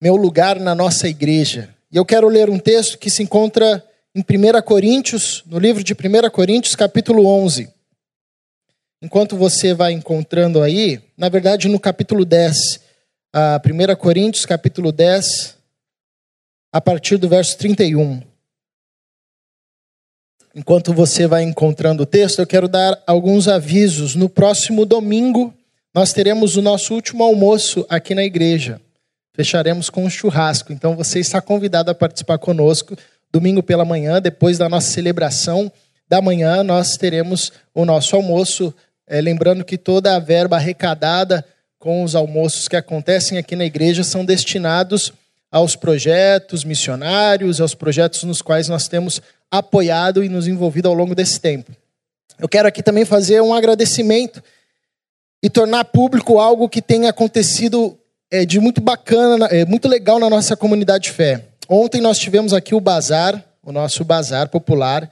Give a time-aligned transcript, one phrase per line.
[0.00, 1.74] meu lugar na nossa igreja.
[1.92, 3.84] E eu quero ler um texto que se encontra
[4.14, 7.68] em 1 Coríntios, no livro de 1 Coríntios, capítulo 11.
[9.02, 12.80] Enquanto você vai encontrando aí, na verdade no capítulo 10,
[13.32, 15.56] a 1 Coríntios, capítulo 10,
[16.72, 18.22] a partir do verso 31.
[20.54, 24.16] Enquanto você vai encontrando o texto, eu quero dar alguns avisos.
[24.16, 25.54] No próximo domingo,
[25.94, 28.80] nós teremos o nosso último almoço aqui na igreja
[29.40, 30.70] fecharemos com um churrasco.
[30.70, 32.94] Então você está convidado a participar conosco
[33.32, 35.72] domingo pela manhã, depois da nossa celebração
[36.06, 38.74] da manhã, nós teremos o nosso almoço.
[39.06, 41.42] É, lembrando que toda a verba arrecadada
[41.78, 45.10] com os almoços que acontecem aqui na igreja são destinados
[45.50, 51.14] aos projetos missionários, aos projetos nos quais nós temos apoiado e nos envolvido ao longo
[51.14, 51.72] desse tempo.
[52.38, 54.42] Eu quero aqui também fazer um agradecimento
[55.42, 57.96] e tornar público algo que tem acontecido
[58.30, 61.44] é, de muito bacana, é, muito legal na nossa comunidade de fé.
[61.68, 65.10] Ontem nós tivemos aqui o bazar, o nosso bazar popular,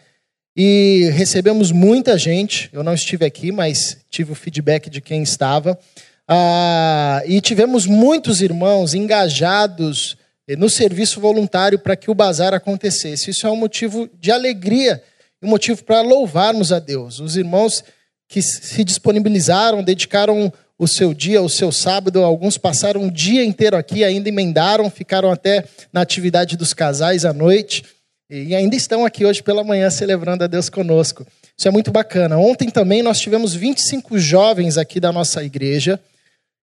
[0.56, 2.68] e recebemos muita gente.
[2.72, 5.78] Eu não estive aqui, mas tive o feedback de quem estava.
[6.26, 13.30] Ah, e tivemos muitos irmãos engajados eh, no serviço voluntário para que o bazar acontecesse.
[13.30, 15.02] Isso é um motivo de alegria,
[15.42, 17.20] um motivo para louvarmos a Deus.
[17.20, 17.82] Os irmãos
[18.28, 22.22] que se disponibilizaram, dedicaram o seu dia, o seu sábado.
[22.22, 27.32] Alguns passaram o dia inteiro aqui, ainda emendaram, ficaram até na atividade dos casais à
[27.32, 27.84] noite
[28.30, 31.26] e ainda estão aqui hoje pela manhã celebrando a Deus conosco.
[31.56, 32.38] Isso é muito bacana.
[32.38, 35.98] Ontem também nós tivemos 25 jovens aqui da nossa igreja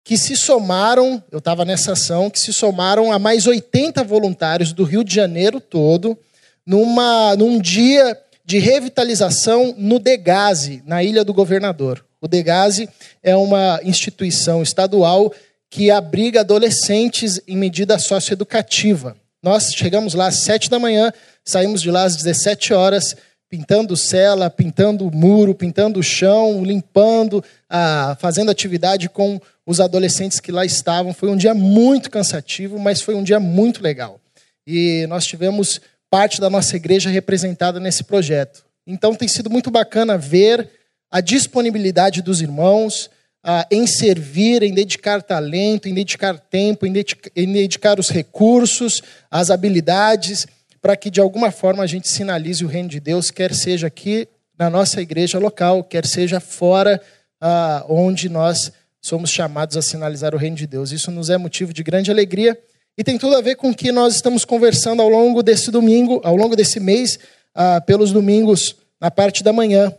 [0.03, 4.83] que se somaram, eu estava nessa ação, que se somaram a mais 80 voluntários do
[4.83, 6.17] Rio de Janeiro todo,
[6.65, 12.03] numa, num dia de revitalização no Degase, na Ilha do Governador.
[12.21, 12.87] O Degase
[13.23, 15.33] é uma instituição estadual
[15.69, 19.15] que abriga adolescentes em medida socioeducativa.
[19.41, 21.11] Nós chegamos lá às sete da manhã,
[21.43, 23.15] saímos de lá às 17 horas,
[23.49, 30.63] pintando cela, pintando muro, pintando chão, limpando, ah, fazendo atividade com os adolescentes que lá
[30.63, 31.13] estavam.
[31.13, 34.19] Foi um dia muito cansativo, mas foi um dia muito legal.
[34.67, 38.63] E nós tivemos parte da nossa igreja representada nesse projeto.
[38.85, 40.69] Então tem sido muito bacana ver
[41.11, 43.09] a disponibilidade dos irmãos
[43.43, 49.01] ah, em servir, em dedicar talento, em dedicar tempo, em dedicar, em dedicar os recursos,
[49.29, 50.47] as habilidades,
[50.81, 54.27] para que de alguma forma a gente sinalize o reino de Deus, quer seja aqui
[54.57, 57.01] na nossa igreja local, quer seja fora,
[57.41, 58.71] ah, onde nós
[59.01, 60.91] somos chamados a sinalizar o reino de Deus.
[60.91, 62.57] Isso nos é motivo de grande alegria
[62.97, 66.21] e tem tudo a ver com o que nós estamos conversando ao longo desse domingo,
[66.23, 67.19] ao longo desse mês,
[67.53, 69.91] ah, pelos domingos, na parte da manhã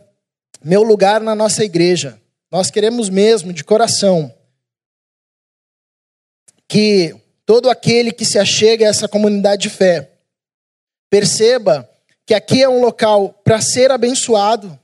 [0.63, 2.19] meu lugar na nossa igreja.
[2.51, 4.33] Nós queremos mesmo, de coração,
[6.67, 7.15] que
[7.45, 10.11] todo aquele que se achega a essa comunidade de fé
[11.09, 11.89] perceba
[12.25, 14.79] que aqui é um local para ser abençoado,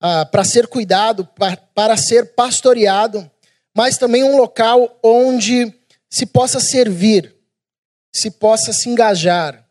[0.00, 1.28] ah, para ser cuidado,
[1.74, 3.30] para ser pastoreado,
[3.76, 5.72] mas também um local onde
[6.08, 7.34] se possa servir,
[8.14, 9.66] se possa se engajar,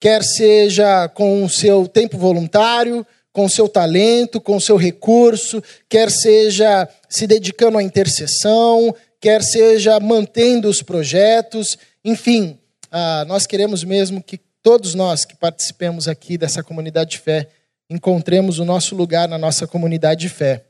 [0.00, 6.88] quer seja com o seu tempo voluntário, com seu talento, com seu recurso, quer seja
[7.06, 12.58] se dedicando à intercessão, quer seja mantendo os projetos, enfim,
[12.90, 17.50] ah, nós queremos mesmo que todos nós que participemos aqui dessa comunidade de fé
[17.90, 20.64] encontremos o nosso lugar na nossa comunidade de fé.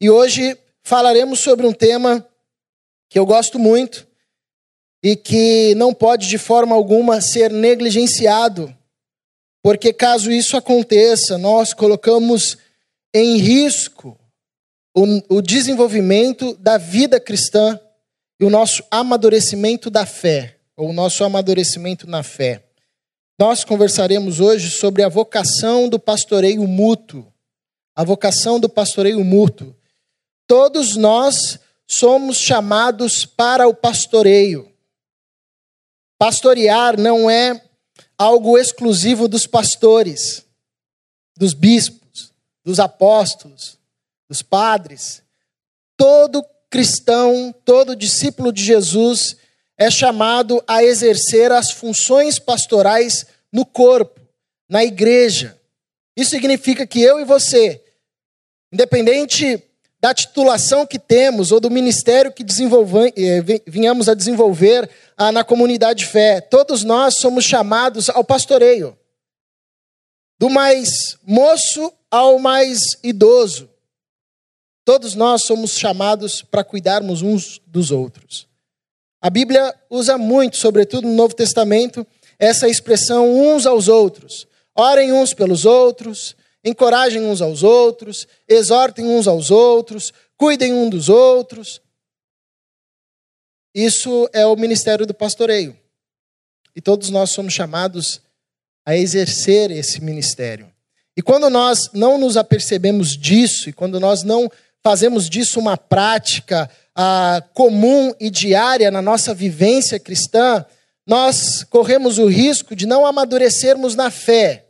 [0.00, 2.24] E hoje falaremos sobre um tema
[3.10, 4.06] que eu gosto muito
[5.02, 8.72] e que não pode de forma alguma ser negligenciado
[9.62, 12.58] porque caso isso aconteça, nós colocamos
[13.14, 14.18] em risco
[14.94, 17.78] o, o desenvolvimento da vida cristã
[18.40, 22.64] e o nosso amadurecimento da fé, ou o nosso amadurecimento na fé.
[23.38, 27.32] Nós conversaremos hoje sobre a vocação do pastoreio mútuo.
[27.94, 29.76] A vocação do pastoreio mútuo.
[30.46, 34.72] Todos nós somos chamados para o pastoreio.
[36.18, 37.60] Pastorear não é
[38.16, 40.44] algo exclusivo dos pastores,
[41.36, 42.32] dos bispos,
[42.64, 43.78] dos apóstolos,
[44.28, 45.22] dos padres.
[45.96, 49.36] Todo cristão, todo discípulo de Jesus
[49.76, 54.20] é chamado a exercer as funções pastorais no corpo,
[54.68, 55.58] na igreja.
[56.16, 57.82] Isso significa que eu e você,
[58.72, 59.62] independente
[60.02, 66.00] da titulação que temos ou do ministério que eh, vinhamos a desenvolver ah, na comunidade
[66.00, 68.98] de fé, todos nós somos chamados ao pastoreio.
[70.40, 73.70] Do mais moço ao mais idoso.
[74.84, 78.48] Todos nós somos chamados para cuidarmos uns dos outros.
[79.20, 82.04] A Bíblia usa muito, sobretudo no Novo Testamento,
[82.40, 84.48] essa expressão uns aos outros.
[84.74, 86.34] Orem uns pelos outros,
[86.64, 91.80] encorajem uns aos outros, exortem uns aos outros, cuidem um dos outros.
[93.74, 95.76] Isso é o ministério do pastoreio.
[96.74, 98.20] E todos nós somos chamados
[98.84, 100.70] a exercer esse ministério.
[101.16, 104.50] E quando nós não nos apercebemos disso, e quando nós não
[104.82, 110.64] fazemos disso uma prática ah, comum e diária na nossa vivência cristã,
[111.06, 114.66] nós corremos o risco de não amadurecermos na fé.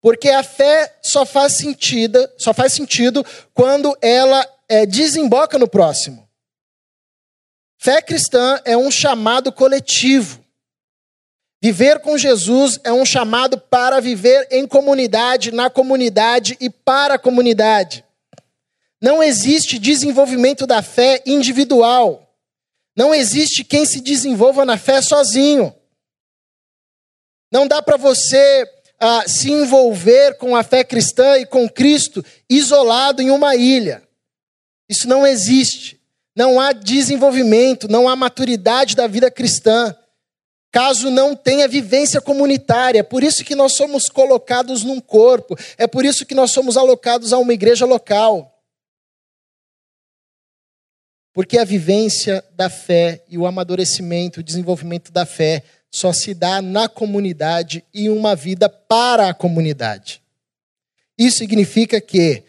[0.00, 6.28] Porque a fé só faz sentido, só faz sentido quando ela é, desemboca no próximo.
[7.78, 10.44] Fé cristã é um chamado coletivo.
[11.62, 17.18] Viver com Jesus é um chamado para viver em comunidade, na comunidade e para a
[17.18, 18.04] comunidade.
[19.00, 22.22] Não existe desenvolvimento da fé individual.
[22.96, 25.74] Não existe quem se desenvolva na fé sozinho.
[27.52, 28.66] Não dá para você
[28.98, 34.02] ah, se envolver com a fé cristã e com Cristo isolado em uma ilha.
[34.88, 36.00] Isso não existe.
[36.34, 39.96] Não há desenvolvimento, não há maturidade da vida cristã
[40.76, 42.98] caso não tenha vivência comunitária.
[42.98, 46.76] É por isso que nós somos colocados num corpo, é por isso que nós somos
[46.76, 48.52] alocados a uma igreja local.
[51.32, 55.62] Porque a vivência da fé e o amadurecimento, o desenvolvimento da fé
[55.92, 60.22] só se dá na comunidade e uma vida para a comunidade.
[61.18, 62.42] Isso significa que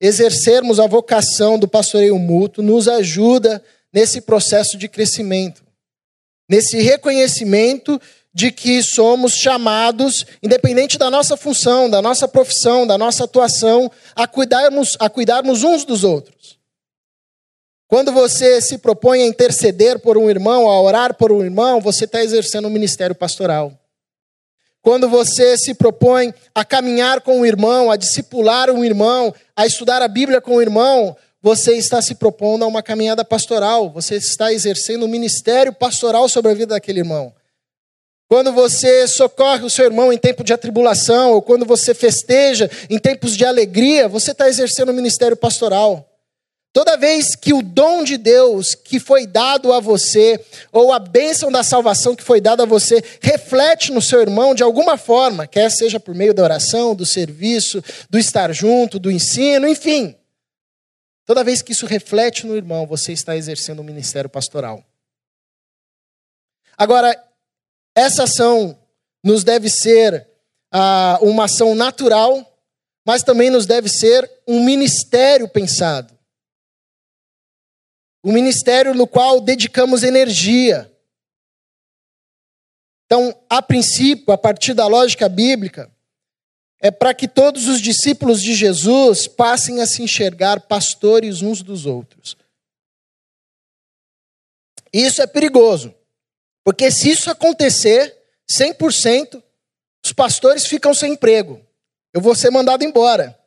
[0.00, 3.62] exercermos a vocação do pastoreio mútuo nos ajuda
[3.92, 5.66] nesse processo de crescimento
[6.48, 8.00] nesse reconhecimento
[8.32, 14.26] de que somos chamados, independente da nossa função, da nossa profissão, da nossa atuação, a
[14.26, 16.35] cuidarmos, a cuidarmos uns dos outros.
[17.88, 22.04] Quando você se propõe a interceder por um irmão, a orar por um irmão, você
[22.04, 23.72] está exercendo um ministério pastoral.
[24.82, 30.02] Quando você se propõe a caminhar com um irmão, a discipular um irmão, a estudar
[30.02, 34.52] a Bíblia com um irmão, você está se propondo a uma caminhada pastoral, você está
[34.52, 37.32] exercendo um ministério pastoral sobre a vida daquele irmão.
[38.28, 42.98] Quando você socorre o seu irmão em tempo de atribulação, ou quando você festeja em
[42.98, 46.15] tempos de alegria, você está exercendo um ministério pastoral.
[46.76, 50.38] Toda vez que o dom de Deus que foi dado a você,
[50.70, 54.62] ou a bênção da salvação que foi dada a você, reflete no seu irmão de
[54.62, 59.66] alguma forma, quer seja por meio da oração, do serviço, do estar junto, do ensino,
[59.66, 60.14] enfim.
[61.24, 64.84] Toda vez que isso reflete no irmão, você está exercendo um ministério pastoral.
[66.76, 67.18] Agora,
[67.94, 68.78] essa ação
[69.24, 70.28] nos deve ser
[70.70, 72.54] ah, uma ação natural,
[73.02, 76.15] mas também nos deve ser um ministério pensado.
[78.26, 80.92] Um ministério no qual dedicamos energia.
[83.04, 85.88] Então, a princípio, a partir da lógica bíblica,
[86.80, 91.86] é para que todos os discípulos de Jesus passem a se enxergar pastores uns dos
[91.86, 92.36] outros.
[94.92, 95.94] Isso é perigoso,
[96.64, 98.12] porque se isso acontecer,
[98.50, 99.40] 100%,
[100.04, 101.64] os pastores ficam sem emprego.
[102.12, 103.38] Eu vou ser mandado embora.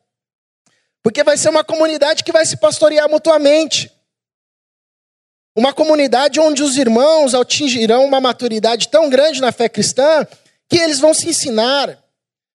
[1.02, 3.99] Porque vai ser uma comunidade que vai se pastorear mutuamente.
[5.54, 10.26] Uma comunidade onde os irmãos atingirão uma maturidade tão grande na fé cristã
[10.68, 11.98] que eles vão se ensinar,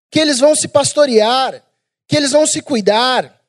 [0.10, 1.62] que eles vão se pastorear,
[2.08, 3.40] que eles vão se cuidar.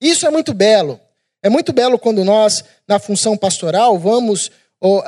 [0.00, 1.00] Isso é muito belo.
[1.42, 5.02] É muito belo quando nós, na função pastoral, vamos ou,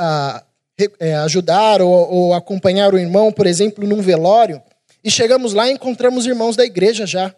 [0.99, 4.63] é, ajudar ou, ou acompanhar o irmão, por exemplo, num velório,
[5.03, 7.35] e chegamos lá e encontramos irmãos da igreja já,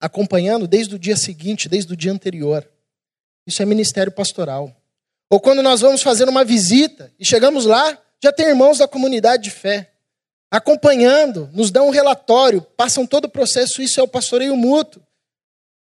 [0.00, 2.68] acompanhando desde o dia seguinte, desde o dia anterior.
[3.46, 4.74] Isso é ministério pastoral.
[5.28, 9.44] Ou quando nós vamos fazer uma visita e chegamos lá, já tem irmãos da comunidade
[9.44, 9.90] de fé
[10.50, 15.00] acompanhando, nos dão um relatório, passam todo o processo, isso é o pastoreio mútuo.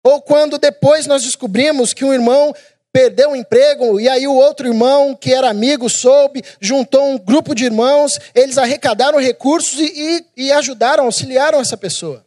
[0.02, 2.52] Ou quando depois nós descobrimos que um irmão
[2.92, 7.54] perdeu o emprego e aí o outro irmão que era amigo soube, juntou um grupo
[7.54, 12.25] de irmãos, eles arrecadaram recursos e, e, e ajudaram, auxiliaram essa pessoa.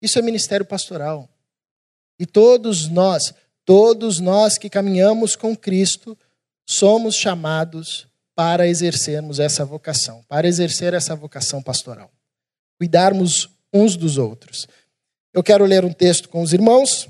[0.00, 1.28] Isso é ministério pastoral.
[2.18, 6.16] E todos nós, todos nós que caminhamos com Cristo,
[6.66, 12.10] somos chamados para exercermos essa vocação, para exercer essa vocação pastoral.
[12.78, 14.66] Cuidarmos uns dos outros.
[15.32, 17.08] Eu quero ler um texto com os irmãos,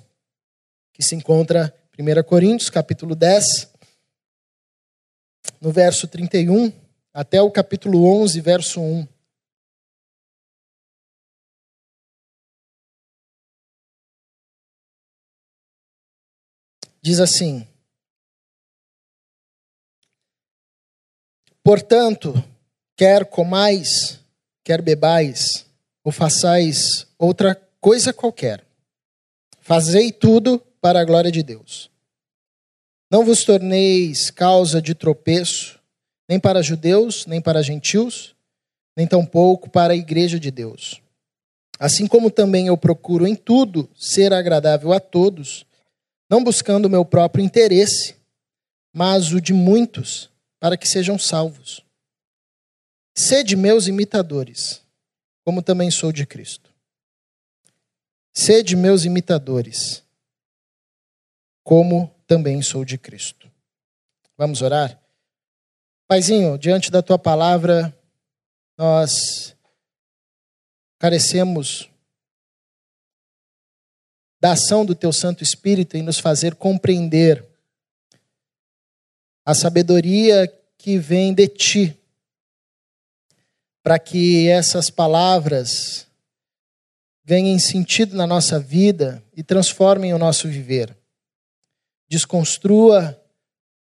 [0.92, 3.68] que se encontra em 1 Coríntios, capítulo 10,
[5.61, 6.73] no verso 31,
[7.12, 9.06] até o capítulo 11, verso 1.
[17.04, 17.68] Diz assim:
[21.62, 22.32] Portanto,
[22.96, 24.18] quer comais,
[24.64, 25.66] quer bebais,
[26.02, 28.64] ou façais outra coisa qualquer,
[29.61, 31.90] fazei tudo para a glória de Deus.
[33.11, 35.78] Não vos torneis causa de tropeço,
[36.26, 38.34] nem para judeus, nem para gentios,
[38.96, 41.02] nem tampouco para a igreja de Deus.
[41.78, 45.66] Assim como também eu procuro em tudo ser agradável a todos,
[46.28, 48.16] não buscando o meu próprio interesse,
[48.93, 51.85] mas o de muitos, para que sejam salvos.
[53.16, 54.83] Sede meus imitadores,
[55.45, 56.73] como também sou de Cristo.
[58.33, 60.02] Sede meus imitadores,
[61.62, 63.50] como também sou de Cristo.
[64.37, 65.00] Vamos orar?
[66.09, 67.97] Paizinho, diante da tua palavra,
[68.76, 69.57] nós
[70.99, 71.88] carecemos
[74.45, 77.43] da ação do teu Santo Espírito em nos fazer compreender
[79.43, 80.47] a sabedoria
[80.77, 81.99] que vem de ti,
[83.83, 86.07] para que essas palavras
[87.25, 90.95] ganhem sentido na nossa vida e transformem o nosso viver.
[92.07, 93.19] Desconstrua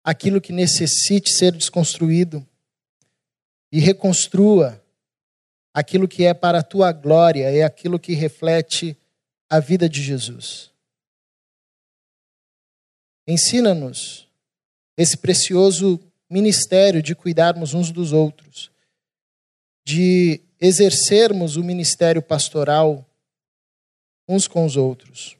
[0.03, 2.43] aquilo que necessite ser desconstruído
[3.71, 4.83] e reconstrua
[5.75, 8.97] aquilo que é para a tua glória, é aquilo que reflete
[9.49, 10.71] a vida de Jesus.
[13.26, 14.26] Ensina-nos
[14.97, 18.71] esse precioso ministério de cuidarmos uns dos outros,
[19.85, 23.05] de exercermos o ministério pastoral
[24.29, 25.37] uns com os outros.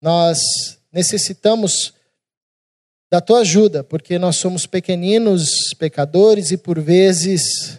[0.00, 0.38] Nós
[0.92, 1.94] necessitamos
[3.10, 7.78] da tua ajuda, porque nós somos pequeninos pecadores e por vezes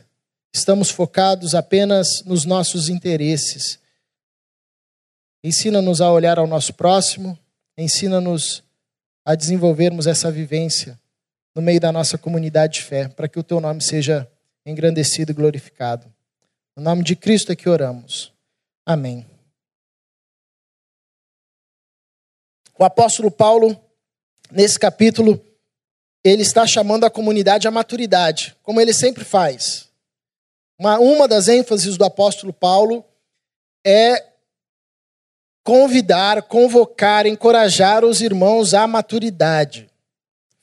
[0.53, 3.79] estamos focados apenas nos nossos interesses.
[5.43, 7.37] Ensina-nos a olhar ao nosso próximo,
[7.77, 8.63] ensina-nos
[9.25, 10.99] a desenvolvermos essa vivência
[11.53, 14.29] no meio da nossa comunidade de fé, para que o teu nome seja
[14.65, 16.11] engrandecido e glorificado.
[16.75, 18.33] No nome de Cristo é que oramos.
[18.85, 19.25] Amém.
[22.77, 23.79] O apóstolo Paulo,
[24.49, 25.39] nesse capítulo,
[26.23, 29.89] ele está chamando a comunidade à maturidade, como ele sempre faz.
[30.79, 33.05] Uma, uma das ênfases do apóstolo Paulo
[33.85, 34.32] é
[35.63, 39.89] convidar, convocar, encorajar os irmãos à maturidade.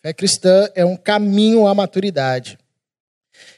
[0.02, 2.59] Fé cristã é um caminho à maturidade.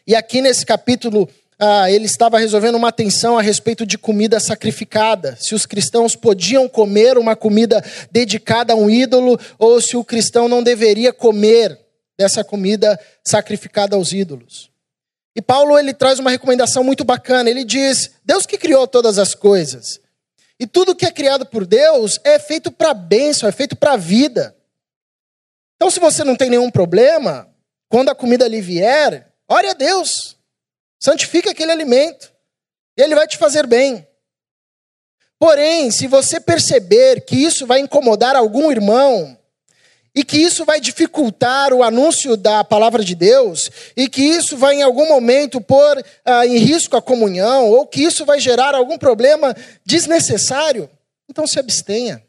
[0.07, 5.37] E aqui nesse capítulo, ah, ele estava resolvendo uma tensão a respeito de comida sacrificada.
[5.41, 10.49] Se os cristãos podiam comer uma comida dedicada a um ídolo, ou se o cristão
[10.49, 11.79] não deveria comer
[12.19, 14.71] dessa comida sacrificada aos ídolos.
[15.35, 17.49] E Paulo ele traz uma recomendação muito bacana.
[17.49, 20.01] Ele diz: Deus que criou todas as coisas.
[20.59, 24.56] E tudo que é criado por Deus é feito para bênção, é feito para vida.
[25.76, 27.52] Então, se você não tem nenhum problema,
[27.88, 30.37] quando a comida lhe vier, ore a Deus.
[31.00, 32.32] Santifique aquele alimento.
[32.97, 34.06] E ele vai te fazer bem.
[35.38, 39.37] Porém, se você perceber que isso vai incomodar algum irmão,
[40.14, 44.75] e que isso vai dificultar o anúncio da palavra de Deus, e que isso vai
[44.75, 48.99] em algum momento pôr ah, em risco a comunhão, ou que isso vai gerar algum
[48.99, 50.88] problema desnecessário,
[51.28, 52.23] então se abstenha.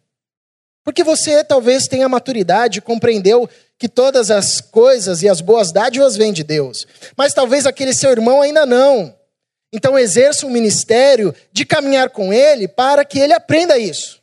[0.84, 6.32] Porque você talvez tenha maturidade, compreendeu que todas as coisas e as boas dádivas vêm
[6.32, 6.86] de Deus,
[7.18, 9.14] mas talvez aquele seu irmão ainda não.
[9.74, 14.22] Então exerça um ministério de caminhar com ele para que ele aprenda isso.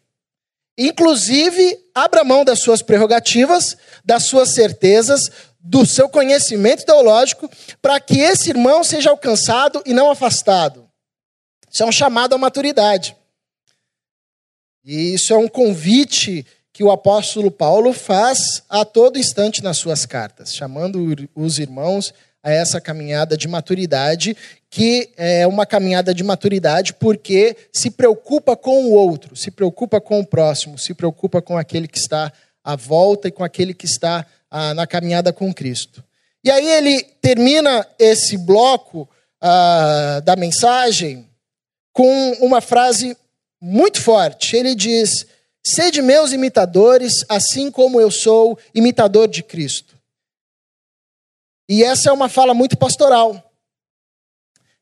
[0.78, 7.48] Inclusive, abra mão das suas prerrogativas, das suas certezas, do seu conhecimento teológico,
[7.82, 10.88] para que esse irmão seja alcançado e não afastado.
[11.70, 13.16] Isso é um chamado à maturidade.
[14.84, 20.06] E isso é um convite que o apóstolo Paulo faz a todo instante nas suas
[20.06, 24.36] cartas, chamando os irmãos a essa caminhada de maturidade,
[24.70, 30.20] que é uma caminhada de maturidade porque se preocupa com o outro, se preocupa com
[30.20, 34.24] o próximo, se preocupa com aquele que está à volta e com aquele que está
[34.48, 36.04] ah, na caminhada com Cristo.
[36.44, 39.08] E aí ele termina esse bloco
[39.40, 41.28] ah, da mensagem
[41.92, 43.16] com uma frase
[43.60, 44.56] muito forte.
[44.56, 45.26] Ele diz:
[45.66, 49.98] Sede meus imitadores, assim como eu sou imitador de Cristo.
[51.68, 53.49] E essa é uma fala muito pastoral.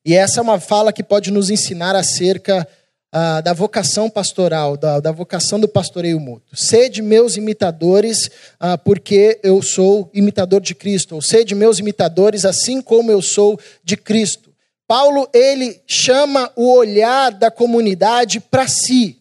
[0.04, 2.66] E essa é uma fala que pode nos ensinar acerca
[3.10, 6.56] ah, da vocação pastoral, da, da, vocação do pastoreio mútuo.
[6.56, 11.14] Sede meus imitadores, ah, porque eu sou imitador de Cristo.
[11.14, 14.52] Ou sede meus imitadores, assim como eu sou de Cristo.
[14.86, 19.18] Paulo, ele chama o olhar da comunidade para si.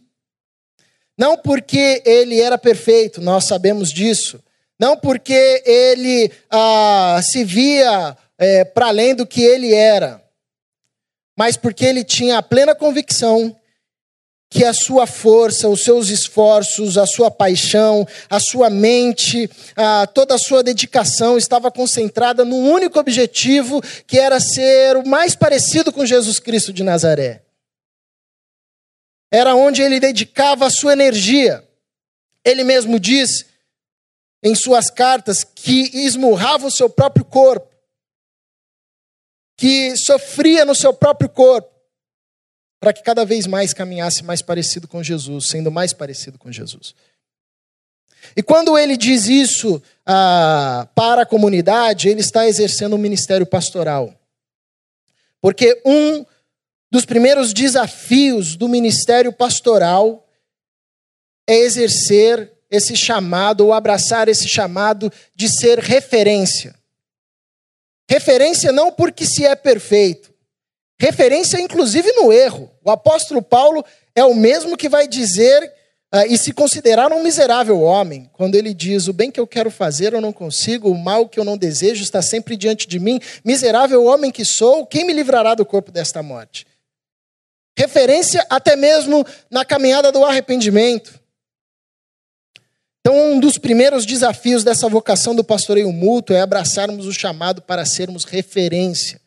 [1.18, 4.40] Não porque ele era perfeito, nós sabemos disso.
[4.80, 10.22] não porque ele ah, se via é, para além do que ele era,
[11.38, 13.56] mas porque ele tinha a plena convicção
[14.50, 20.36] que a sua força, os seus esforços, a sua paixão, a sua mente, a, toda
[20.36, 26.06] a sua dedicação estava concentrada num único objetivo, que era ser o mais parecido com
[26.06, 27.44] Jesus Cristo de Nazaré.
[29.30, 31.64] Era onde ele dedicava a sua energia.
[32.44, 33.46] Ele mesmo diz
[34.42, 37.68] em suas cartas que esmurrava o seu próprio corpo,
[39.58, 41.76] que sofria no seu próprio corpo
[42.80, 46.94] para que cada vez mais caminhasse mais parecido com Jesus, sendo mais parecido com Jesus.
[48.36, 54.14] E quando ele diz isso ah, para a comunidade, ele está exercendo um ministério pastoral.
[55.42, 56.26] Porque um
[56.92, 60.28] dos primeiros desafios do ministério pastoral
[61.48, 66.76] é exercer esse chamado, ou abraçar esse chamado de ser referência.
[68.10, 70.32] Referência não porque se é perfeito,
[71.00, 72.72] Referência, inclusive, no erro.
[72.84, 73.86] O apóstolo Paulo
[74.16, 75.64] é o mesmo que vai dizer
[76.14, 79.70] uh, e se considerar um miserável homem, quando ele diz: O bem que eu quero
[79.70, 83.20] fazer eu não consigo, o mal que eu não desejo está sempre diante de mim.
[83.46, 86.66] Miserável homem que sou, quem me livrará do corpo desta morte?
[87.78, 91.17] Referência até mesmo na caminhada do arrependimento.
[93.08, 97.86] Então, um dos primeiros desafios dessa vocação do pastoreio mútuo é abraçarmos o chamado para
[97.86, 99.22] sermos referência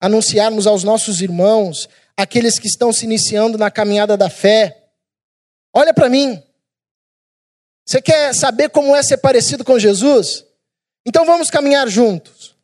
[0.00, 1.86] anunciarmos aos nossos irmãos,
[2.16, 4.88] aqueles que estão se iniciando na caminhada da fé.
[5.74, 6.42] Olha para mim.
[7.84, 10.46] Você quer saber como é ser parecido com Jesus?
[11.04, 12.56] Então vamos caminhar juntos.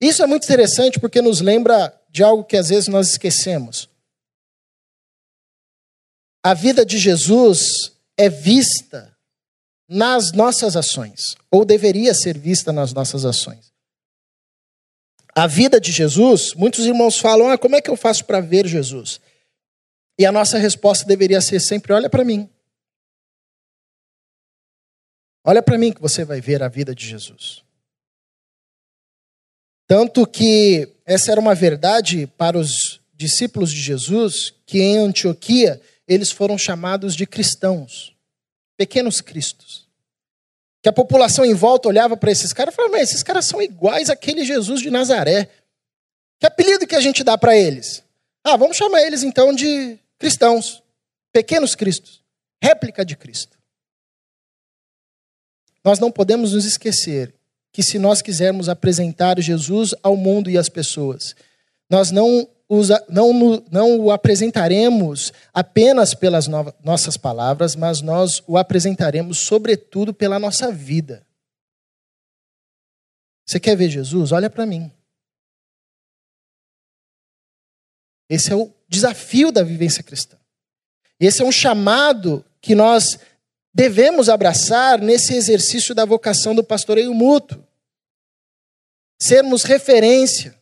[0.00, 3.93] Isso é muito interessante porque nos lembra de algo que às vezes nós esquecemos.
[6.44, 9.16] A vida de Jesus é vista
[9.88, 13.74] nas nossas ações, ou deveria ser vista nas nossas ações
[15.34, 18.66] a vida de Jesus, muitos irmãos falam: ah, como é que eu faço para ver
[18.66, 19.20] Jesus?
[20.18, 22.48] E a nossa resposta deveria ser sempre: olha para mim.
[25.44, 27.62] Olha para mim que você vai ver a vida de Jesus.
[29.86, 36.30] Tanto que essa era uma verdade para os discípulos de Jesus, que em Antioquia eles
[36.30, 38.14] foram chamados de cristãos,
[38.76, 39.84] pequenos cristos
[40.84, 43.62] que a população em volta olhava para esses caras e falava: Mas esses caras são
[43.62, 45.48] iguais àquele Jesus de Nazaré.
[46.38, 48.04] Que apelido que a gente dá para eles?
[48.44, 50.82] Ah, vamos chamar eles então de cristãos,
[51.32, 52.22] pequenos cristos,
[52.62, 53.56] réplica de Cristo.
[55.82, 57.34] Nós não podemos nos esquecer
[57.72, 61.34] que se nós quisermos apresentar Jesus ao mundo e às pessoas,
[61.88, 62.46] nós não
[63.08, 63.32] não,
[63.70, 66.48] não o apresentaremos apenas pelas
[66.82, 71.26] nossas palavras, mas nós o apresentaremos, sobretudo, pela nossa vida.
[73.46, 74.32] Você quer ver Jesus?
[74.32, 74.90] Olha para mim.
[78.28, 80.38] Esse é o desafio da vivência cristã.
[81.20, 83.18] Esse é um chamado que nós
[83.72, 87.62] devemos abraçar nesse exercício da vocação do pastoreio mútuo.
[89.20, 90.58] Sermos referência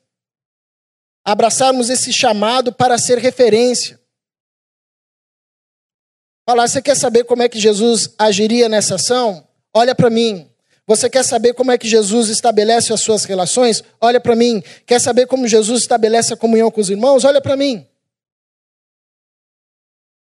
[1.24, 4.00] abraçarmos esse chamado para ser referência.
[6.44, 9.46] Falar, você quer saber como é que Jesus agiria nessa ação?
[9.72, 10.48] Olha para mim.
[10.86, 13.84] Você quer saber como é que Jesus estabelece as suas relações?
[14.00, 14.62] Olha para mim.
[14.84, 17.24] Quer saber como Jesus estabelece a comunhão com os irmãos?
[17.24, 17.86] Olha para mim.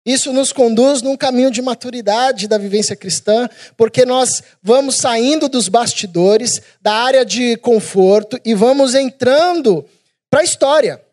[0.04, 5.68] Isso nos conduz num caminho de maturidade da vivência cristã, porque nós vamos saindo dos
[5.68, 9.88] bastidores, da área de conforto e vamos entrando
[10.32, 11.04] para a história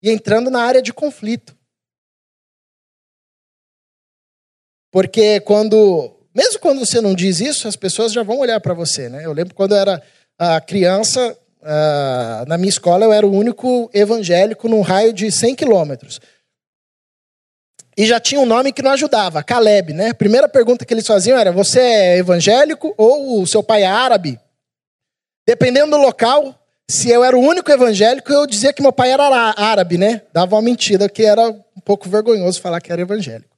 [0.00, 1.58] e entrando na área de conflito.
[4.92, 9.08] Porque quando, mesmo quando você não diz isso, as pessoas já vão olhar para você,
[9.08, 9.24] né?
[9.24, 10.00] Eu lembro quando eu era
[10.38, 11.36] a criança,
[12.46, 16.20] na minha escola eu era o único evangélico num raio de 100 quilômetros.
[17.96, 20.10] E já tinha um nome que não ajudava, Caleb, né?
[20.10, 23.86] A primeira pergunta que eles faziam era: você é evangélico ou o seu pai é
[23.86, 24.38] árabe?
[25.44, 26.54] Dependendo do local,
[26.90, 29.24] se eu era o único evangélico, eu dizia que meu pai era
[29.56, 30.22] árabe, né?
[30.32, 33.56] Dava uma mentira que era um pouco vergonhoso falar que era evangélico.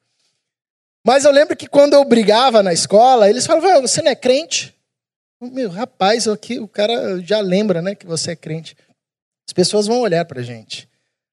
[1.05, 4.75] Mas eu lembro que quando eu brigava na escola, eles falavam: você não é crente?
[5.41, 8.77] Meu rapaz, aqui o cara já lembra, né, que você é crente.
[9.49, 10.89] As pessoas vão olhar para a gente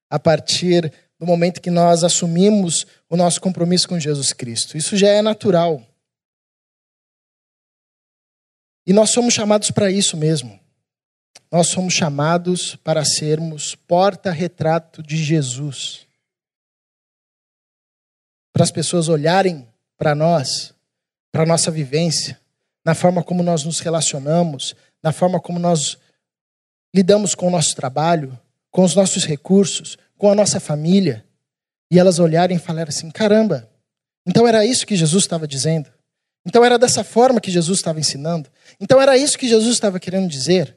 [0.08, 4.76] a partir do momento que nós assumimos o nosso compromisso com Jesus Cristo.
[4.76, 5.80] Isso já é natural.
[8.86, 10.58] E nós somos chamados para isso mesmo.
[11.50, 16.06] Nós somos chamados para sermos porta-retrato de Jesus.
[18.52, 19.66] Para as pessoas olharem
[19.98, 20.72] para nós,
[21.32, 22.40] para a nossa vivência,
[22.84, 25.98] na forma como nós nos relacionamos, na forma como nós
[26.94, 28.38] lidamos com o nosso trabalho,
[28.70, 31.24] com os nossos recursos, com a nossa família,
[31.90, 33.68] e elas olharem e falarem assim: caramba,
[34.26, 35.90] então era isso que Jesus estava dizendo?
[36.46, 38.48] Então era dessa forma que Jesus estava ensinando?
[38.80, 40.76] Então era isso que Jesus estava querendo dizer?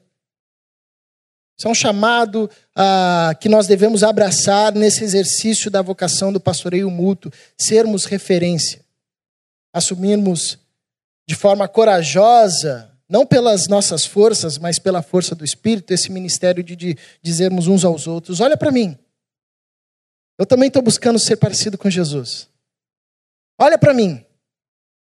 [1.57, 6.89] Isso é um chamado ah, que nós devemos abraçar nesse exercício da vocação do pastoreio
[6.89, 8.83] mútuo, sermos referência,
[9.71, 10.57] assumirmos
[11.27, 16.75] de forma corajosa, não pelas nossas forças, mas pela força do Espírito, esse ministério de,
[16.75, 18.97] de dizermos uns aos outros: olha para mim,
[20.37, 22.49] eu também estou buscando ser parecido com Jesus.
[23.59, 24.25] Olha para mim.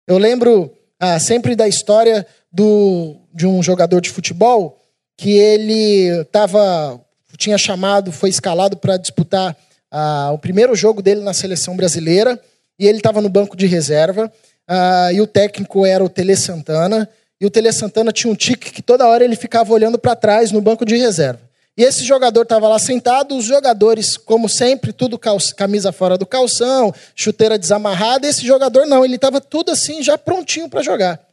[0.07, 4.78] Eu lembro ah, sempre da história do, de um jogador de futebol
[5.19, 6.97] que ele tava,
[7.35, 9.53] tinha chamado, foi escalado para disputar
[9.91, 12.39] ah, o primeiro jogo dele na seleção brasileira
[12.79, 14.31] e ele estava no banco de reserva
[14.65, 18.71] ah, e o técnico era o Tele Santana e o Tele Santana tinha um tique
[18.71, 21.41] que toda hora ele ficava olhando para trás no banco de reserva.
[21.77, 26.93] E esse jogador estava lá sentado, os jogadores, como sempre, tudo camisa fora do calção,
[27.13, 28.25] chuteira desamarrada.
[28.25, 31.28] Esse jogador não, ele estava tudo assim, já prontinho para jogar.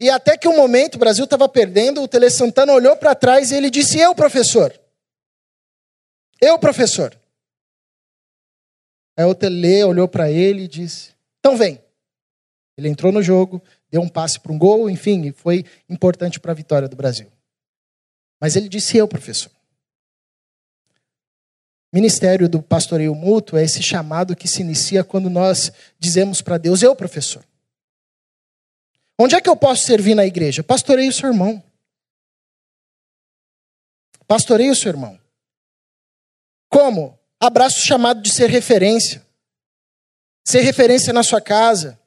[0.00, 3.50] E até que um momento o Brasil estava perdendo, o Tele Santana olhou para trás
[3.50, 4.78] e ele disse: Eu, professor.
[6.40, 7.16] Eu, professor.
[9.16, 11.82] Aí o Tele olhou para ele e disse: Então vem.
[12.76, 16.54] Ele entrou no jogo, deu um passe para um gol, enfim, foi importante para a
[16.54, 17.30] vitória do Brasil.
[18.40, 19.52] Mas ele disse: Eu, professor.
[21.92, 26.82] Ministério do pastoreio mútuo é esse chamado que se inicia quando nós dizemos para Deus:
[26.82, 27.44] Eu, professor.
[29.18, 30.62] Onde é que eu posso servir na igreja?
[30.62, 31.62] Pastoreio o seu irmão.
[34.26, 35.20] Pastoreio o seu irmão.
[36.68, 37.18] Como?
[37.40, 39.24] Abraço o chamado de ser referência.
[40.46, 42.00] Ser referência na sua casa.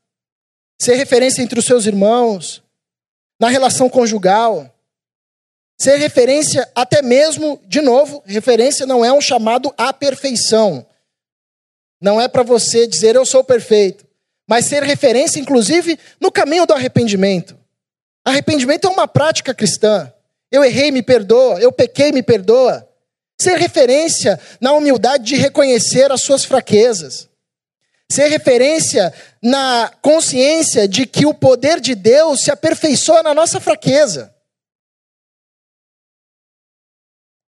[0.82, 2.64] Ser referência entre os seus irmãos.
[3.40, 4.74] Na relação conjugal
[5.80, 10.86] Ser referência, até mesmo, de novo, referência não é um chamado à perfeição.
[12.02, 14.07] Não é para você dizer eu sou perfeito.
[14.48, 17.58] Mas ser referência, inclusive, no caminho do arrependimento.
[18.24, 20.12] Arrependimento é uma prática cristã.
[20.50, 21.60] Eu errei, me perdoa.
[21.60, 22.88] Eu pequei, me perdoa.
[23.40, 27.30] Ser referência na humildade de reconhecer as suas fraquezas.
[28.10, 34.34] Ser referência na consciência de que o poder de Deus se aperfeiçoa na nossa fraqueza.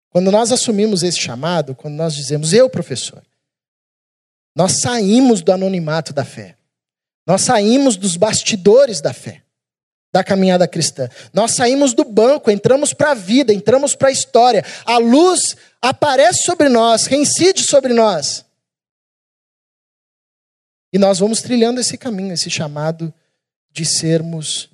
[0.09, 3.23] Quando nós assumimos esse chamado, quando nós dizemos, eu, professor,
[4.55, 6.56] nós saímos do anonimato da fé.
[7.27, 9.43] Nós saímos dos bastidores da fé,
[10.13, 11.09] da caminhada cristã.
[11.33, 14.63] Nós saímos do banco, entramos para a vida, entramos para a história.
[14.85, 18.45] A luz aparece sobre nós, reincide sobre nós.
[20.93, 23.13] E nós vamos trilhando esse caminho, esse chamado
[23.69, 24.69] de sermos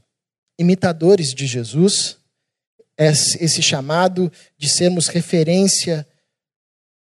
[0.58, 2.18] imitadores de Jesus
[2.98, 6.08] esse chamado de sermos referência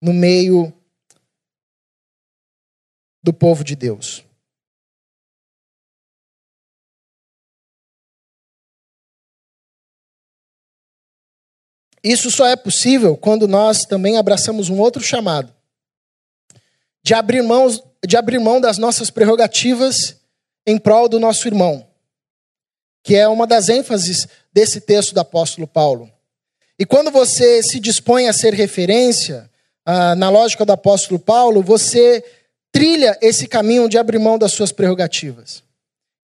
[0.01, 0.72] no meio
[3.22, 4.25] do povo de Deus.
[12.02, 15.52] Isso só é possível quando nós também abraçamos um outro chamado
[17.02, 17.68] de abrir, mão,
[18.04, 20.16] de abrir mão das nossas prerrogativas
[20.66, 21.87] em prol do nosso irmão
[23.06, 26.11] que é uma das ênfases desse texto do apóstolo Paulo.
[26.76, 29.48] E quando você se dispõe a ser referência,
[29.85, 32.24] ah, na lógica do apóstolo Paulo, você
[32.72, 35.62] trilha esse caminho de abrir mão das suas prerrogativas.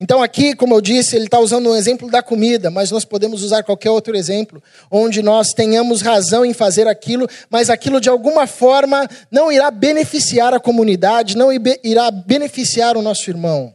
[0.03, 3.41] Então, aqui, como eu disse, ele está usando um exemplo da comida, mas nós podemos
[3.41, 4.61] usar qualquer outro exemplo,
[4.91, 10.53] onde nós tenhamos razão em fazer aquilo, mas aquilo de alguma forma não irá beneficiar
[10.53, 13.73] a comunidade, não irá beneficiar o nosso irmão.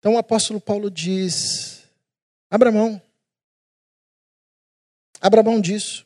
[0.00, 1.84] Então o apóstolo Paulo diz:
[2.50, 3.00] abra mão.
[5.20, 6.04] Abra mão disso.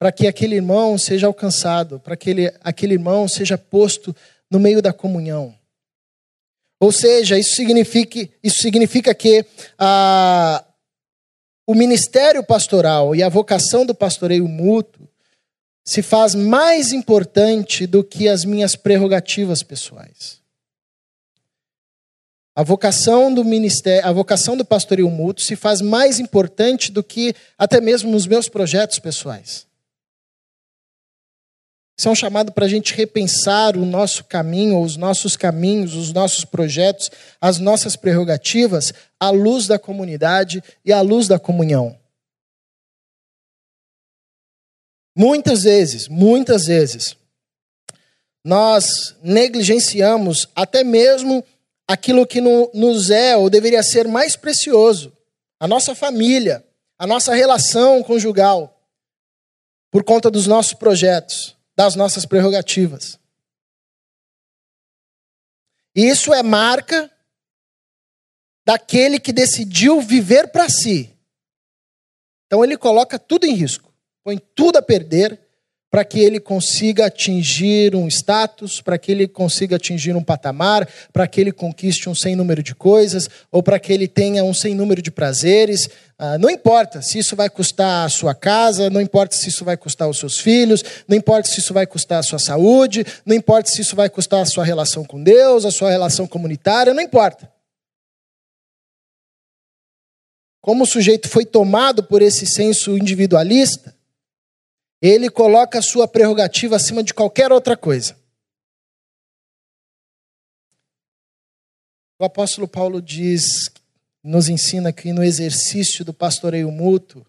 [0.00, 4.16] Para que aquele irmão seja alcançado, para que ele, aquele irmão seja posto
[4.50, 5.59] no meio da comunhão.
[6.80, 9.44] Ou seja, isso significa, isso significa que
[9.78, 10.64] a,
[11.66, 15.06] o ministério pastoral e a vocação do pastoreio mútuo
[15.84, 20.40] se faz mais importante do que as minhas prerrogativas pessoais.
[22.56, 27.34] A vocação do ministério, a vocação do pastoreio mútuo se faz mais importante do que
[27.58, 29.69] até mesmo nos meus projetos pessoais.
[32.00, 36.14] Isso é um chamado para a gente repensar o nosso caminho, os nossos caminhos, os
[36.14, 41.94] nossos projetos, as nossas prerrogativas à luz da comunidade e à luz da comunhão.
[45.14, 47.14] Muitas vezes, muitas vezes,
[48.42, 51.44] nós negligenciamos até mesmo
[51.86, 55.12] aquilo que no, nos é ou deveria ser mais precioso,
[55.60, 56.64] a nossa família,
[56.98, 58.82] a nossa relação conjugal,
[59.90, 63.18] por conta dos nossos projetos, das nossas prerrogativas.
[65.94, 67.10] Isso é marca
[68.66, 71.16] daquele que decidiu viver para si.
[72.44, 73.90] Então ele coloca tudo em risco,
[74.22, 75.40] põe tudo a perder
[75.90, 81.26] para que ele consiga atingir um status, para que ele consiga atingir um patamar, para
[81.26, 84.72] que ele conquiste um sem número de coisas, ou para que ele tenha um sem
[84.72, 85.90] número de prazeres.
[86.16, 89.76] Ah, não importa se isso vai custar a sua casa, não importa se isso vai
[89.76, 93.68] custar os seus filhos, não importa se isso vai custar a sua saúde, não importa
[93.68, 97.50] se isso vai custar a sua relação com Deus, a sua relação comunitária, não importa.
[100.60, 103.94] Como o sujeito foi tomado por esse senso individualista,
[105.00, 108.18] ele coloca a sua prerrogativa acima de qualquer outra coisa.
[112.18, 113.70] O apóstolo Paulo diz,
[114.22, 117.24] nos ensina que no exercício do pastoreio mútuo,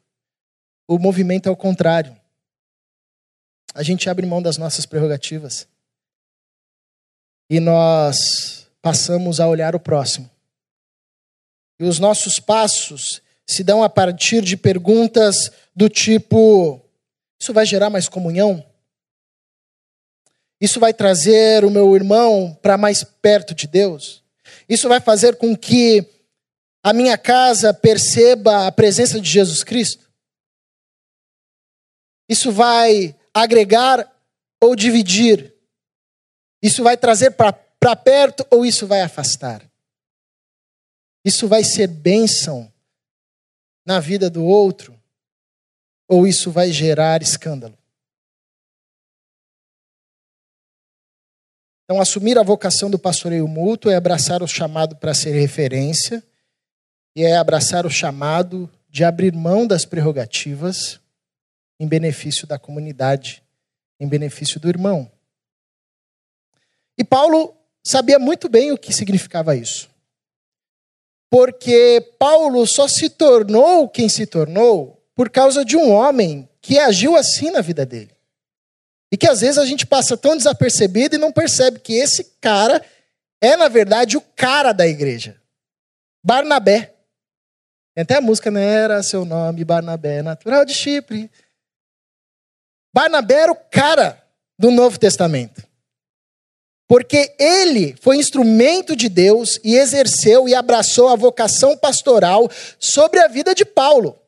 [0.85, 2.19] o movimento é o contrário.
[3.73, 5.65] A gente abre mão das nossas prerrogativas.
[7.49, 10.29] E nós passamos a olhar o próximo.
[11.79, 16.81] E os nossos passos se dão a partir de perguntas do tipo:
[17.41, 18.63] isso vai gerar mais comunhão?
[20.61, 24.23] Isso vai trazer o meu irmão para mais perto de Deus?
[24.69, 26.07] Isso vai fazer com que
[26.83, 30.07] a minha casa perceba a presença de Jesus Cristo?
[32.29, 34.07] Isso vai agregar
[34.61, 35.51] ou dividir?
[36.61, 39.67] Isso vai trazer para perto ou isso vai afastar?
[41.25, 42.71] Isso vai ser bênção
[43.83, 45.00] na vida do outro
[46.11, 47.77] ou isso vai gerar escândalo?
[51.85, 56.21] Então, assumir a vocação do pastoreio mútuo é abraçar o chamado para ser referência
[57.15, 60.99] e é abraçar o chamado de abrir mão das prerrogativas
[61.79, 63.41] em benefício da comunidade,
[63.97, 65.09] em benefício do irmão.
[66.97, 69.89] E Paulo sabia muito bem o que significava isso.
[71.29, 77.15] Porque Paulo só se tornou quem se tornou por causa de um homem que agiu
[77.15, 78.15] assim na vida dele.
[79.11, 82.81] E que às vezes a gente passa tão desapercebido e não percebe que esse cara
[83.41, 85.41] é, na verdade, o cara da igreja.
[86.23, 86.93] Barnabé.
[87.95, 88.63] Tem até a música, né?
[88.63, 91.29] Era seu nome, Barnabé, natural de Chipre.
[92.93, 94.23] Barnabé era o cara
[94.57, 95.65] do Novo Testamento.
[96.87, 103.27] Porque ele foi instrumento de Deus e exerceu e abraçou a vocação pastoral sobre a
[103.27, 104.20] vida de Paulo.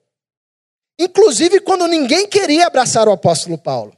[1.03, 3.93] Inclusive quando ninguém queria abraçar o apóstolo Paulo.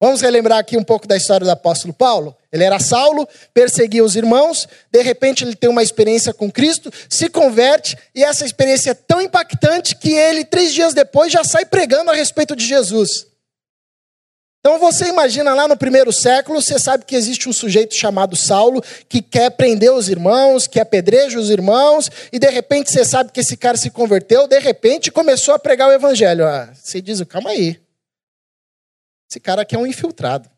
[0.00, 2.36] Vamos relembrar aqui um pouco da história do apóstolo Paulo?
[2.52, 7.28] Ele era Saulo, perseguia os irmãos, de repente ele tem uma experiência com Cristo, se
[7.28, 12.10] converte, e essa experiência é tão impactante que ele, três dias depois, já sai pregando
[12.10, 13.26] a respeito de Jesus.
[14.66, 18.82] Então você imagina lá no primeiro século, você sabe que existe um sujeito chamado Saulo
[19.10, 23.40] que quer prender os irmãos, que apedreja os irmãos, e de repente você sabe que
[23.40, 26.46] esse cara se converteu, de repente começou a pregar o evangelho.
[26.46, 27.78] Ah, você diz, calma aí.
[29.30, 30.50] Esse cara aqui é um infiltrado.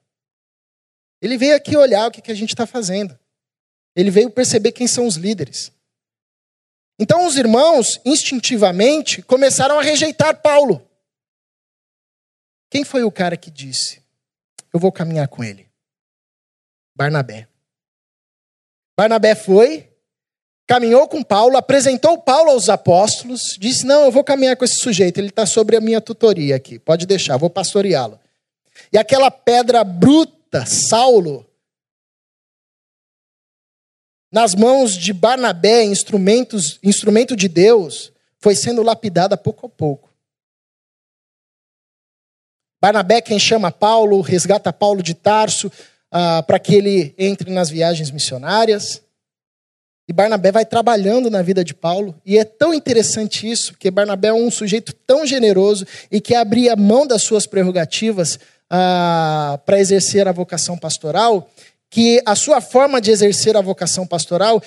[1.21, 3.19] Ele veio aqui olhar o que a gente está fazendo.
[3.97, 5.73] Ele veio perceber quem são os líderes.
[6.97, 10.86] Então os irmãos, instintivamente, começaram a rejeitar Paulo.
[12.71, 14.03] Quem foi o cara que disse:
[14.73, 15.69] Eu vou caminhar com ele?
[16.95, 17.49] Barnabé.
[18.97, 19.89] Barnabé foi,
[20.67, 25.19] caminhou com Paulo, apresentou Paulo aos apóstolos, disse: Não, eu vou caminhar com esse sujeito,
[25.19, 28.19] ele está sobre a minha tutoria aqui, pode deixar, vou pastoreá-lo.
[28.93, 31.47] E aquela pedra bruta, Saulo,
[34.33, 40.06] nas mãos de Barnabé, instrumentos, instrumento de Deus, foi sendo lapidada pouco a pouco.
[42.81, 45.71] Barnabé quem chama Paulo, resgata Paulo de Tarso
[46.11, 49.03] ah, para que ele entre nas viagens missionárias.
[50.09, 52.15] E Barnabé vai trabalhando na vida de Paulo.
[52.25, 56.77] E é tão interessante isso, porque Barnabé é um sujeito tão generoso e que abria
[56.77, 58.39] mão das suas prerrogativas
[58.71, 61.51] ah, para exercer a vocação pastoral,
[61.91, 64.63] que a sua forma de exercer a vocação pastoral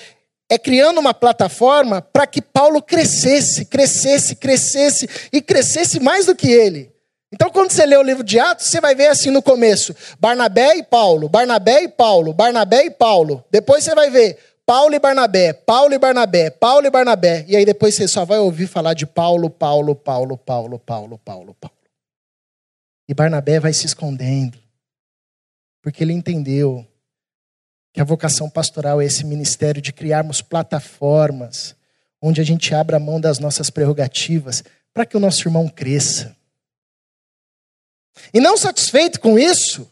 [0.48, 6.50] é criando uma plataforma para que Paulo crescesse, crescesse, crescesse e crescesse mais do que
[6.50, 6.90] ele.
[7.32, 10.76] Então, quando você lê o livro de Atos, você vai ver assim no começo: Barnabé
[10.76, 13.44] e Paulo, Barnabé e Paulo, Barnabé e Paulo.
[13.50, 17.44] Depois você vai ver Paulo e Barnabé, Paulo e Barnabé, Paulo e Barnabé.
[17.48, 21.56] E aí depois você só vai ouvir falar de Paulo, Paulo, Paulo, Paulo, Paulo, Paulo,
[21.60, 21.76] Paulo.
[23.08, 24.58] E Barnabé vai se escondendo.
[25.82, 26.86] porque ele entendeu
[27.92, 31.74] que a vocação pastoral é esse ministério de criarmos plataformas
[32.22, 34.62] onde a gente abra a mão das nossas prerrogativas
[34.92, 36.36] para que o nosso irmão cresça.
[38.32, 39.90] E não satisfeito com isso,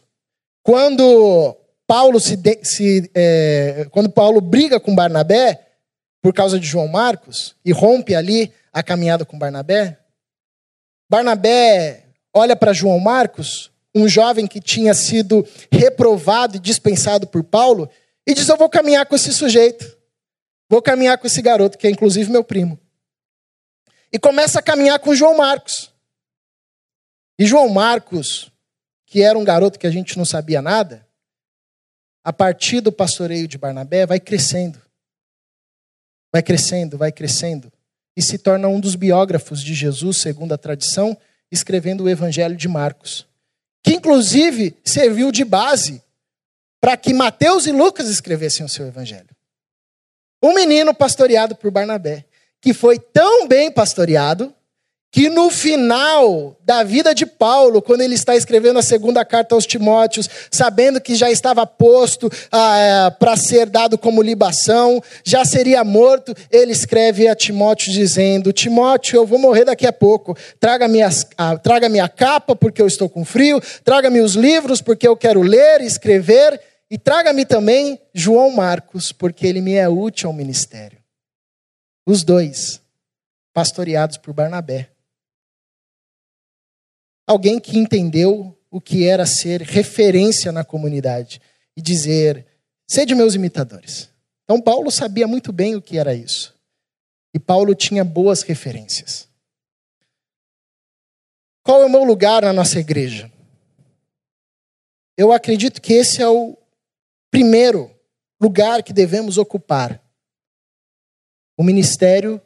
[0.63, 1.55] quando
[1.87, 5.67] Paulo se, se é, quando Paulo briga com Barnabé
[6.21, 9.97] por causa de João Marcos e rompe ali a caminhada com Barnabé,
[11.09, 17.89] Barnabé olha para João Marcos, um jovem que tinha sido reprovado e dispensado por Paulo,
[18.27, 19.97] e diz: Eu vou caminhar com esse sujeito,
[20.69, 22.79] vou caminhar com esse garoto, que é inclusive meu primo.
[24.11, 25.88] E começa a caminhar com João Marcos.
[27.39, 28.51] E João Marcos,
[29.05, 31.07] que era um garoto que a gente não sabia nada,
[32.21, 34.79] a partir do pastoreio de Barnabé, vai crescendo.
[36.33, 37.71] Vai crescendo, vai crescendo.
[38.13, 41.17] E se torna um dos biógrafos de Jesus, segundo a tradição,
[41.49, 43.25] escrevendo o Evangelho de Marcos.
[43.81, 46.03] Que inclusive serviu de base
[46.81, 49.29] para que Mateus e Lucas escrevessem o seu Evangelho.
[50.43, 52.25] Um menino pastoreado por Barnabé,
[52.59, 54.53] que foi tão bem pastoreado
[55.11, 59.65] que no final da vida de Paulo, quando ele está escrevendo a segunda carta aos
[59.65, 65.83] Timóteos, sabendo que já estava posto ah, é, para ser dado como libação, já seria
[65.83, 71.09] morto, ele escreve a Timóteo dizendo: Timóteo, eu vou morrer daqui a pouco, traga minha,
[71.37, 75.41] ah, traga minha capa porque eu estou com frio, traga-me os livros porque eu quero
[75.41, 80.99] ler e escrever, e traga-me também João Marcos, porque ele me é útil ao ministério.
[82.05, 82.79] Os dois,
[83.53, 84.89] pastoreados por Barnabé
[87.29, 91.39] alguém que entendeu o que era ser referência na comunidade
[91.77, 92.47] e dizer:
[92.89, 94.09] sede meus imitadores.
[94.43, 96.57] Então, Paulo sabia muito bem o que era isso.
[97.31, 99.29] E Paulo tinha boas referências.
[101.63, 103.31] Qual é o meu lugar na nossa igreja?
[105.15, 106.57] Eu acredito que esse é o
[107.29, 107.91] primeiro
[108.41, 110.01] lugar que devemos ocupar.
[111.55, 112.41] O ministério,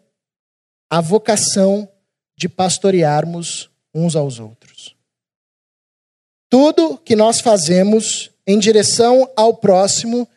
[0.90, 1.90] a vocação
[2.36, 4.96] de pastorearmos uns aos outros.
[6.50, 10.28] Tudo que nós fazemos em direção ao próximo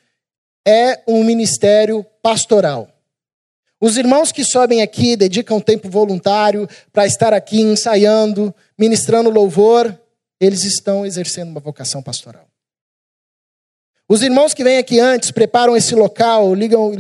[0.66, 2.88] é um ministério pastoral.
[3.81, 9.97] Os irmãos que sobem aqui dedicam tempo voluntário para estar aqui ensaiando, ministrando louvor,
[10.40, 12.47] eles estão exercendo uma vocação pastoral.
[14.09, 16.92] Os irmãos que vêm aqui antes preparam esse local, ligam,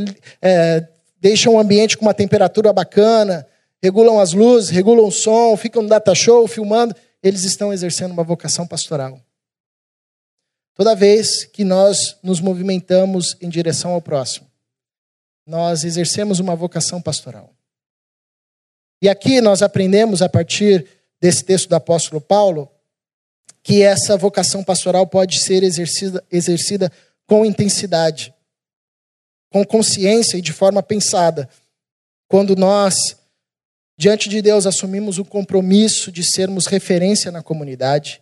[0.42, 0.86] é,
[1.20, 3.46] deixam o ambiente com uma temperatura bacana,
[3.82, 8.24] regulam as luzes, regulam o som, ficam no data show, filmando, eles estão exercendo uma
[8.24, 9.20] vocação pastoral.
[10.74, 14.46] Toda vez que nós nos movimentamos em direção ao próximo,
[15.46, 17.54] nós exercemos uma vocação pastoral.
[19.00, 20.86] E aqui nós aprendemos, a partir
[21.20, 22.70] desse texto do apóstolo Paulo,
[23.62, 26.92] que essa vocação pastoral pode ser exercida, exercida
[27.26, 28.34] com intensidade,
[29.50, 31.48] com consciência e de forma pensada,
[32.28, 33.16] quando nós
[33.98, 38.20] Diante de Deus, assumimos o compromisso de sermos referência na comunidade,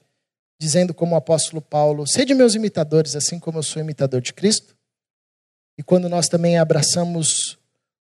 [0.56, 4.76] dizendo como o apóstolo Paulo: sede meus imitadores, assim como eu sou imitador de Cristo.
[5.76, 7.58] E quando nós também abraçamos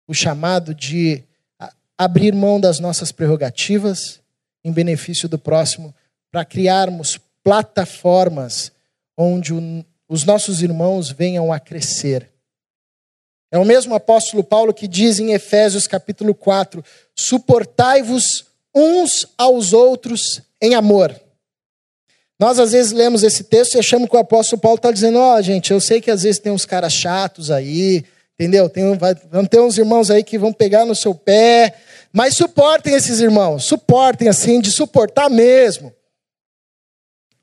[0.07, 1.23] o chamado de
[1.97, 4.19] abrir mão das nossas prerrogativas
[4.63, 5.93] em benefício do próximo,
[6.31, 8.71] para criarmos plataformas
[9.17, 9.51] onde
[10.07, 12.32] os nossos irmãos venham a crescer
[13.53, 16.83] é o mesmo apóstolo Paulo que diz em Efésios capítulo 4:
[17.15, 21.15] suportai-vos uns aos outros em amor.
[22.39, 25.35] Nós às vezes lemos esse texto e achamos que o apóstolo Paulo está dizendo: ó,
[25.35, 28.67] oh, gente, eu sei que às vezes tem uns caras chatos aí, entendeu?
[28.67, 31.75] Tem, vai, vão ter uns irmãos aí que vão pegar no seu pé,
[32.11, 35.93] mas suportem esses irmãos, suportem assim, de suportar mesmo.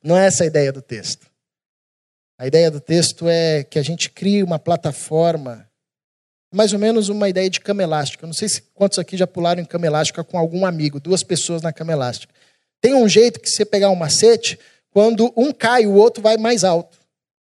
[0.03, 1.31] Não é essa a ideia do texto.
[2.37, 5.70] A ideia do texto é que a gente crie uma plataforma
[6.53, 8.27] mais ou menos uma ideia de cama elástica.
[8.27, 11.63] Não sei se quantos aqui já pularam em cama elástica com algum amigo, duas pessoas
[11.63, 12.35] na cama elástica.
[12.81, 14.59] Tem um jeito que você pegar um macete,
[14.91, 16.99] quando um cai, o outro vai mais alto.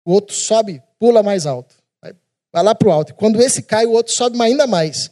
[0.03, 1.75] O outro sobe, pula mais alto.
[2.01, 2.15] Vai,
[2.51, 3.11] vai lá para o alto.
[3.11, 5.11] E quando esse cai, o outro sobe ainda mais.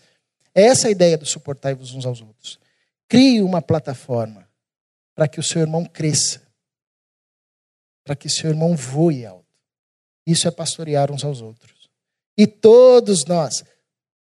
[0.53, 2.57] É essa a ideia do suportar-vos uns aos outros.
[3.07, 4.47] Crie uma plataforma
[5.13, 6.41] para que o seu irmão cresça.
[8.03, 9.45] Para que seu irmão voe alto.
[10.25, 11.89] Isso é pastorear uns aos outros.
[12.37, 13.63] E todos nós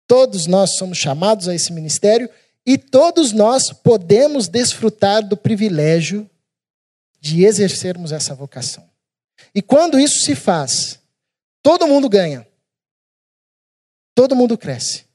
[0.08, 2.30] Todos nós somos chamados a esse ministério
[2.66, 6.30] e todos nós podemos desfrutar do privilégio
[7.20, 8.89] de exercermos essa vocação.
[9.53, 10.99] E quando isso se faz,
[11.62, 12.47] todo mundo ganha.
[14.16, 15.05] Todo mundo cresce.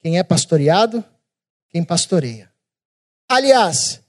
[0.00, 1.04] Quem é pastoreado,
[1.70, 2.52] quem pastoreia.
[3.28, 4.00] Aliás,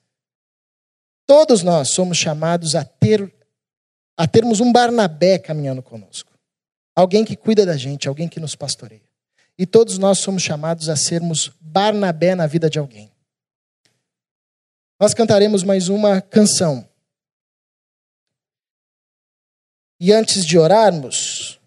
[1.25, 3.33] todos nós somos chamados a ter
[4.17, 6.31] a termos um Barnabé caminhando conosco.
[6.95, 9.04] Alguém que cuida da gente, alguém que nos pastoreia.
[9.57, 13.11] E todos nós somos chamados a sermos Barnabé na vida de alguém.
[14.99, 16.89] Nós cantaremos mais uma canção.
[19.99, 21.59] E antes de orarmos,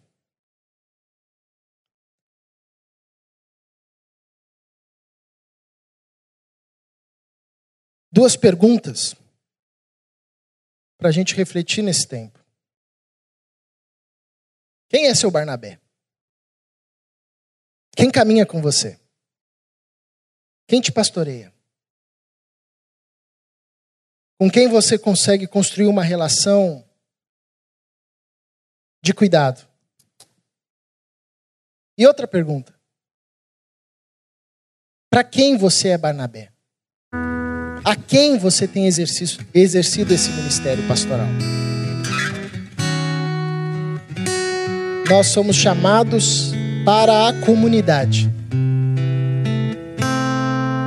[8.13, 9.15] duas perguntas
[10.99, 12.39] para a gente refletir nesse tempo.
[14.89, 15.81] Quem é seu Barnabé?
[17.99, 18.97] Quem caminha com você?
[20.69, 21.53] Quem te pastoreia?
[24.41, 26.89] Com quem você consegue construir uma relação
[29.03, 29.69] de cuidado?
[31.99, 32.73] E outra pergunta:
[35.11, 36.53] para quem você é Barnabé?
[37.85, 41.27] A quem você tem exercido esse ministério pastoral?
[45.11, 46.48] Nós somos chamados
[46.89, 48.33] para a comunidade,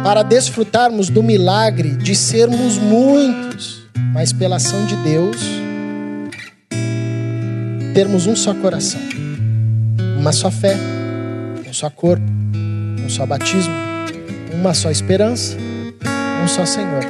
[0.03, 5.37] para desfrutarmos do milagre de sermos muitos, mas pela ação de Deus,
[7.93, 8.99] termos um só coração,
[10.17, 10.75] uma só fé,
[11.69, 12.25] um só corpo,
[13.05, 13.75] um só batismo,
[14.55, 15.55] uma só esperança
[16.43, 17.05] um só Senhor.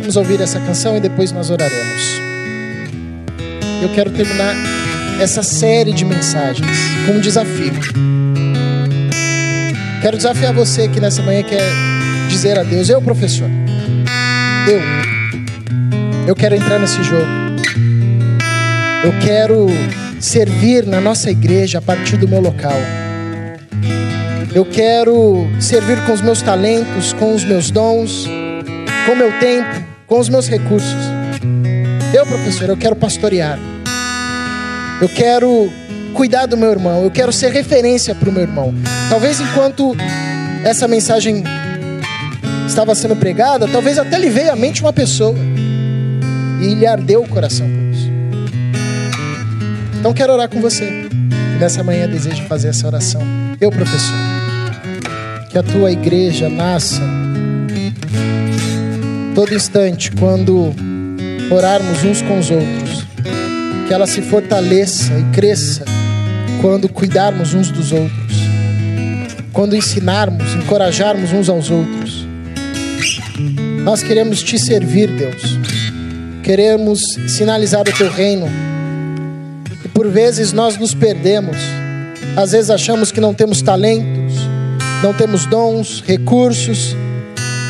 [0.00, 2.20] Vamos ouvir essa canção e depois nós oraremos.
[3.82, 4.54] Eu quero terminar
[5.20, 6.66] essa série de mensagens
[7.06, 7.74] com um desafio.
[10.00, 11.62] Quero desafiar você que nessa manhã quer
[12.28, 13.48] dizer a Deus: Eu, professor,
[14.66, 14.80] eu,
[16.26, 17.26] eu quero entrar nesse jogo.
[19.04, 19.66] Eu quero
[20.18, 22.78] servir na nossa igreja a partir do meu local.
[24.54, 28.26] Eu quero servir com os meus talentos, com os meus dons,
[29.04, 30.96] com o meu tempo, com os meus recursos.
[32.14, 33.58] Eu, professor, eu quero pastorear.
[35.00, 35.72] Eu quero
[36.14, 37.02] cuidar do meu irmão.
[37.02, 38.74] Eu quero ser referência para o meu irmão.
[39.08, 39.96] Talvez enquanto
[40.64, 41.42] essa mensagem
[42.66, 45.34] estava sendo pregada, talvez até lhe veio à mente uma pessoa
[46.60, 48.10] e lhe ardeu o coração por isso.
[49.98, 50.86] Então quero orar com você.
[50.86, 53.22] Que nessa manhã deseja fazer essa oração.
[53.60, 54.16] Eu, professor
[55.50, 57.02] que a tua igreja nasça
[59.34, 60.72] todo instante quando
[61.50, 62.89] orarmos uns com os outros,
[63.90, 65.84] que ela se fortaleça e cresça
[66.60, 68.36] quando cuidarmos uns dos outros,
[69.52, 72.24] quando ensinarmos, encorajarmos uns aos outros.
[73.82, 75.58] Nós queremos te servir, Deus.
[76.44, 78.46] Queremos sinalizar o teu reino.
[79.84, 81.56] E por vezes nós nos perdemos.
[82.36, 84.36] Às vezes achamos que não temos talentos,
[85.02, 86.94] não temos dons, recursos.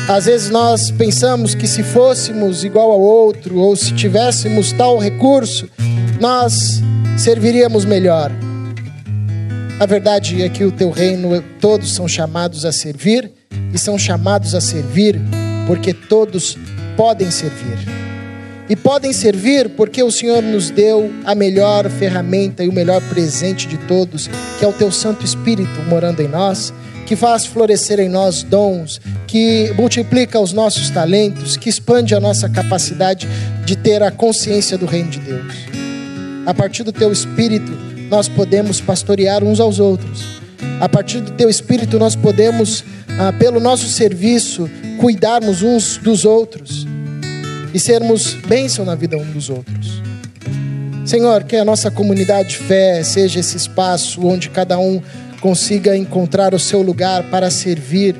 [0.07, 5.67] Às vezes nós pensamos que se fôssemos igual ao outro, ou se tivéssemos tal recurso,
[6.21, 6.83] nós
[7.17, 8.31] serviríamos melhor.
[9.79, 13.31] A verdade é que o teu reino, todos são chamados a servir,
[13.73, 15.19] e são chamados a servir
[15.65, 16.55] porque todos
[16.95, 17.79] podem servir.
[18.69, 23.67] E podem servir porque o Senhor nos deu a melhor ferramenta e o melhor presente
[23.67, 26.71] de todos, que é o teu Santo Espírito morando em nós
[27.07, 32.47] que faz florescer em nós dons, que multiplica os nossos talentos, que expande a nossa
[32.47, 33.27] capacidade
[33.65, 35.80] de ter a consciência do reino de Deus.
[36.45, 37.71] A partir do teu espírito,
[38.09, 40.41] nós podemos pastorear uns aos outros.
[40.79, 42.83] A partir do teu espírito, nós podemos,
[43.19, 44.69] ah, pelo nosso serviço,
[44.99, 46.87] cuidarmos uns dos outros
[47.73, 50.01] e sermos bênção na vida uns dos outros.
[51.05, 55.01] Senhor, que a nossa comunidade de fé seja esse espaço onde cada um
[55.39, 58.15] consiga encontrar o seu lugar para servir.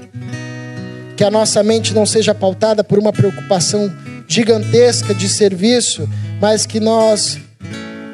[1.16, 3.92] Que a nossa mente não seja pautada por uma preocupação
[4.28, 6.10] gigantesca de serviço,
[6.40, 7.38] mas que nós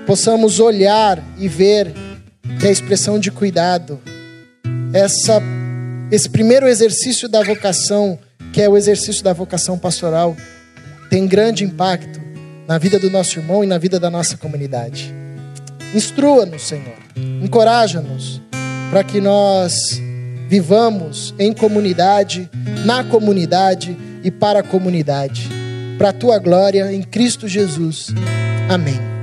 [0.07, 1.93] possamos olhar e ver
[2.61, 3.99] que a expressão de cuidado,
[4.93, 5.41] essa,
[6.09, 8.17] esse primeiro exercício da vocação,
[8.53, 10.35] que é o exercício da vocação pastoral,
[11.09, 12.21] tem grande impacto
[12.65, 15.13] na vida do nosso irmão e na vida da nossa comunidade.
[15.93, 16.97] Instrua-nos, Senhor,
[17.43, 18.41] encoraja-nos
[18.89, 20.01] para que nós
[20.47, 22.49] vivamos em comunidade,
[22.85, 25.49] na comunidade e para a comunidade.
[25.97, 28.07] Para a tua glória em Cristo Jesus.
[28.69, 29.16] Amém.